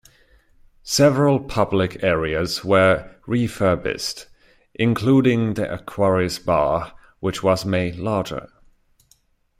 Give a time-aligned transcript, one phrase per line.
[0.81, 4.25] Several public areas were refurbished
[4.73, 8.49] including the Aquarius bar which was made larger.